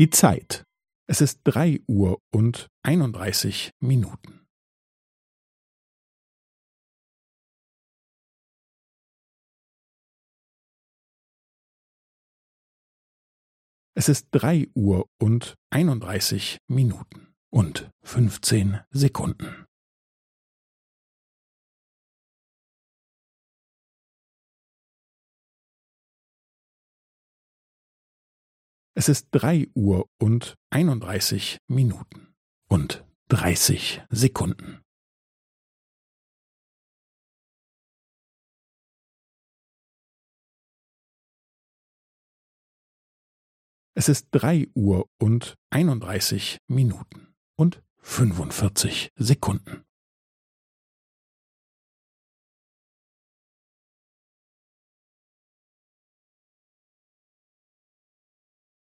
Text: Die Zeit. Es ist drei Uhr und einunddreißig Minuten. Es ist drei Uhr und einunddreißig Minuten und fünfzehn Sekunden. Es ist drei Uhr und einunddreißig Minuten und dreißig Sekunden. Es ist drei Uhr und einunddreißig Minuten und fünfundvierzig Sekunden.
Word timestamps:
Die 0.00 0.08
Zeit. 0.08 0.64
Es 1.10 1.20
ist 1.20 1.42
drei 1.44 1.78
Uhr 1.86 2.22
und 2.32 2.68
einunddreißig 2.82 3.72
Minuten. 3.80 4.48
Es 13.94 14.08
ist 14.08 14.28
drei 14.30 14.68
Uhr 14.74 15.06
und 15.20 15.56
einunddreißig 15.68 16.56
Minuten 16.66 17.34
und 17.52 17.90
fünfzehn 18.02 18.80
Sekunden. 18.88 19.66
Es 29.00 29.08
ist 29.08 29.28
drei 29.30 29.66
Uhr 29.74 30.10
und 30.18 30.56
einunddreißig 30.68 31.56
Minuten 31.68 32.34
und 32.68 33.02
dreißig 33.28 34.02
Sekunden. 34.10 34.82
Es 43.94 44.10
ist 44.10 44.28
drei 44.32 44.68
Uhr 44.74 45.08
und 45.18 45.54
einunddreißig 45.70 46.58
Minuten 46.68 47.34
und 47.56 47.82
fünfundvierzig 48.02 49.12
Sekunden. 49.16 49.82